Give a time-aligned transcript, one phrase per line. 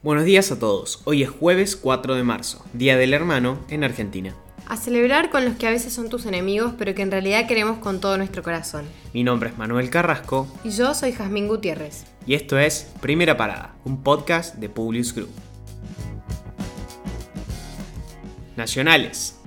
[0.00, 1.00] Buenos días a todos.
[1.06, 4.32] Hoy es jueves 4 de marzo, Día del Hermano en Argentina.
[4.68, 7.78] A celebrar con los que a veces son tus enemigos, pero que en realidad queremos
[7.78, 8.84] con todo nuestro corazón.
[9.12, 10.46] Mi nombre es Manuel Carrasco.
[10.62, 12.04] Y yo soy Jazmín Gutiérrez.
[12.28, 15.30] Y esto es Primera Parada, un podcast de Publius Group.
[18.56, 19.40] Nacionales.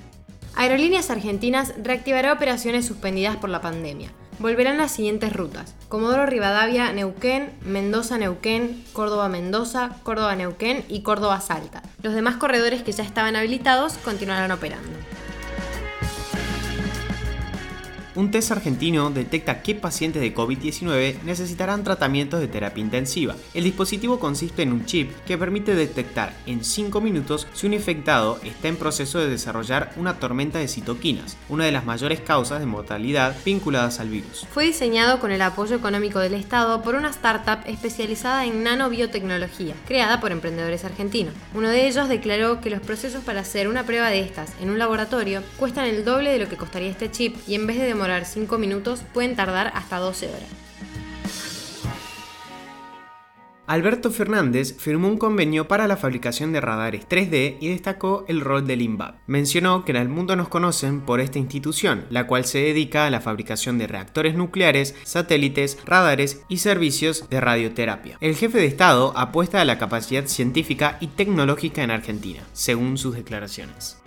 [0.56, 4.12] Aerolíneas Argentinas reactivará operaciones suspendidas por la pandemia.
[4.42, 5.76] Volverán las siguientes rutas.
[5.88, 11.84] Comodoro Rivadavia, Neuquén, Mendoza, Neuquén, Córdoba, Mendoza, Córdoba, Neuquén y Córdoba, Salta.
[12.02, 14.90] Los demás corredores que ya estaban habilitados continuarán operando.
[18.14, 23.38] Un test argentino detecta qué pacientes de COVID-19 necesitarán tratamientos de terapia intensiva.
[23.54, 28.38] El dispositivo consiste en un chip que permite detectar en 5 minutos si un infectado
[28.44, 32.66] está en proceso de desarrollar una tormenta de citoquinas, una de las mayores causas de
[32.66, 34.46] mortalidad vinculadas al virus.
[34.52, 40.20] Fue diseñado con el apoyo económico del Estado por una startup especializada en nanobiotecnología, creada
[40.20, 41.34] por emprendedores argentinos.
[41.54, 44.80] Uno de ellos declaró que los procesos para hacer una prueba de estas en un
[44.80, 48.26] laboratorio cuestan el doble de lo que costaría este chip y en vez de demorar
[48.26, 50.50] 5 minutos, pueden tardar hasta 12 horas.
[53.68, 58.66] Alberto Fernández firmó un convenio para la fabricación de radares 3D y destacó el rol
[58.66, 59.20] del INVAP.
[59.28, 63.12] Mencionó que en el mundo nos conocen por esta institución, la cual se dedica a
[63.12, 68.18] la fabricación de reactores nucleares, satélites, radares y servicios de radioterapia.
[68.20, 73.16] El jefe de Estado apuesta a la capacidad científica y tecnológica en Argentina, según sus
[73.16, 74.01] declaraciones.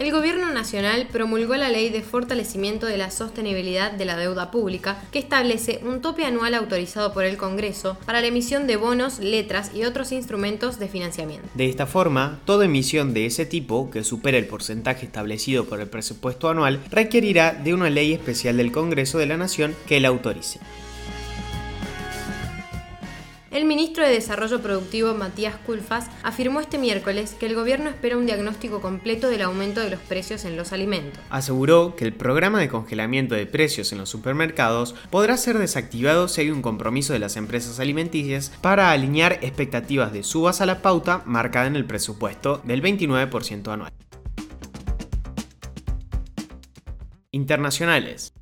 [0.00, 4.98] El Gobierno Nacional promulgó la Ley de Fortalecimiento de la Sostenibilidad de la Deuda Pública,
[5.12, 9.72] que establece un tope anual autorizado por el Congreso para la emisión de bonos, letras
[9.74, 11.46] y otros instrumentos de financiamiento.
[11.52, 15.88] De esta forma, toda emisión de ese tipo, que supere el porcentaje establecido por el
[15.90, 20.60] presupuesto anual, requerirá de una ley especial del Congreso de la Nación que la autorice.
[23.50, 28.24] El ministro de Desarrollo Productivo, Matías Culfas, afirmó este miércoles que el gobierno espera un
[28.24, 31.20] diagnóstico completo del aumento de los precios en los alimentos.
[31.30, 36.42] Aseguró que el programa de congelamiento de precios en los supermercados podrá ser desactivado si
[36.42, 41.22] hay un compromiso de las empresas alimenticias para alinear expectativas de subas a la pauta
[41.26, 43.92] marcada en el presupuesto del 29% anual.
[47.32, 48.32] Internacionales.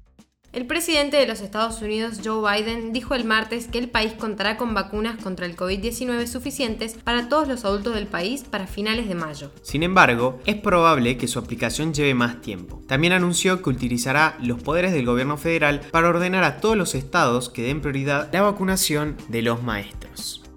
[0.51, 4.57] El presidente de los Estados Unidos, Joe Biden, dijo el martes que el país contará
[4.57, 9.15] con vacunas contra el COVID-19 suficientes para todos los adultos del país para finales de
[9.15, 9.51] mayo.
[9.61, 12.83] Sin embargo, es probable que su aplicación lleve más tiempo.
[12.87, 17.51] También anunció que utilizará los poderes del gobierno federal para ordenar a todos los estados
[17.51, 20.48] que den prioridad la vacunación de los maestros.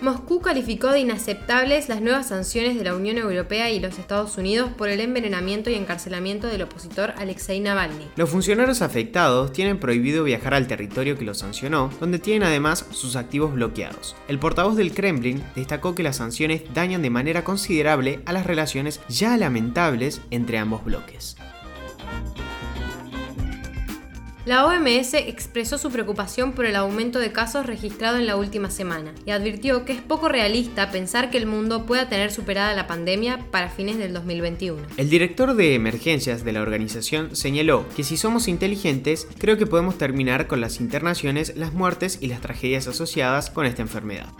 [0.00, 4.70] Moscú calificó de inaceptables las nuevas sanciones de la Unión Europea y los Estados Unidos
[4.78, 8.08] por el envenenamiento y encarcelamiento del opositor Alexei Navalny.
[8.16, 13.14] Los funcionarios afectados tienen prohibido viajar al territorio que los sancionó, donde tienen además sus
[13.14, 14.16] activos bloqueados.
[14.26, 19.00] El portavoz del Kremlin destacó que las sanciones dañan de manera considerable a las relaciones
[19.10, 21.36] ya lamentables entre ambos bloques.
[24.46, 29.12] La OMS expresó su preocupación por el aumento de casos registrado en la última semana
[29.26, 33.38] y advirtió que es poco realista pensar que el mundo pueda tener superada la pandemia
[33.50, 34.80] para fines del 2021.
[34.96, 39.98] El director de emergencias de la organización señaló que si somos inteligentes, creo que podemos
[39.98, 44.32] terminar con las internaciones, las muertes y las tragedias asociadas con esta enfermedad.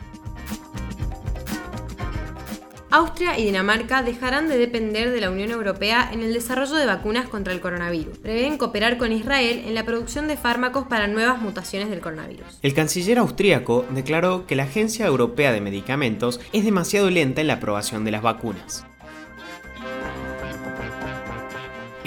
[2.93, 7.29] Austria y Dinamarca dejarán de depender de la Unión Europea en el desarrollo de vacunas
[7.29, 8.19] contra el coronavirus.
[8.19, 12.59] Prevén cooperar con Israel en la producción de fármacos para nuevas mutaciones del coronavirus.
[12.63, 17.55] El canciller austríaco declaró que la Agencia Europea de Medicamentos es demasiado lenta en la
[17.55, 18.85] aprobación de las vacunas.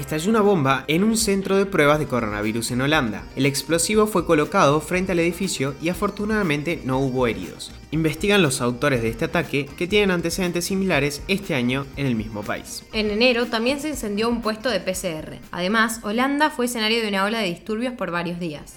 [0.03, 3.23] Estalló una bomba en un centro de pruebas de coronavirus en Holanda.
[3.37, 7.71] El explosivo fue colocado frente al edificio y afortunadamente no hubo heridos.
[7.91, 12.43] Investigan los autores de este ataque que tienen antecedentes similares este año en el mismo
[12.43, 12.83] país.
[12.91, 15.37] En enero también se incendió un puesto de PCR.
[15.51, 18.75] Además, Holanda fue escenario de una ola de disturbios por varios días.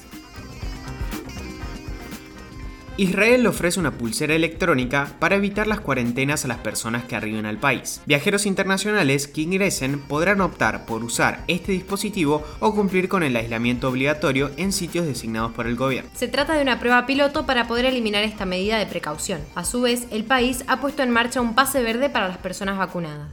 [2.98, 7.58] Israel ofrece una pulsera electrónica para evitar las cuarentenas a las personas que arriben al
[7.58, 8.00] país.
[8.06, 13.90] Viajeros internacionales que ingresen podrán optar por usar este dispositivo o cumplir con el aislamiento
[13.90, 16.10] obligatorio en sitios designados por el gobierno.
[16.14, 19.42] Se trata de una prueba piloto para poder eliminar esta medida de precaución.
[19.54, 22.78] A su vez, el país ha puesto en marcha un pase verde para las personas
[22.78, 23.28] vacunadas.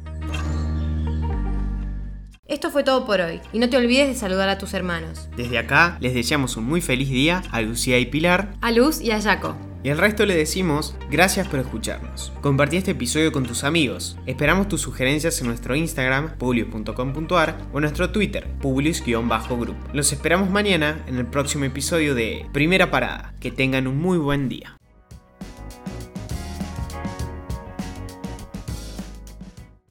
[2.46, 5.30] Esto fue todo por hoy y no te olvides de saludar a tus hermanos.
[5.38, 9.12] Desde acá les deseamos un muy feliz día a Lucía y Pilar, a Luz y
[9.12, 9.56] a Jaco.
[9.82, 12.34] Y al resto le decimos gracias por escucharnos.
[12.42, 14.18] Compartí este episodio con tus amigos.
[14.26, 19.76] Esperamos tus sugerencias en nuestro Instagram, publius.com.ar o nuestro Twitter, publius-group.
[19.94, 23.34] Los esperamos mañana en el próximo episodio de Primera Parada.
[23.40, 24.78] Que tengan un muy buen día.